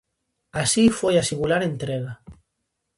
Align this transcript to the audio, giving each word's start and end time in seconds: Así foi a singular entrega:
Así 0.61 0.83
foi 0.99 1.15
a 1.17 1.27
singular 1.29 1.61
entrega: 1.71 2.13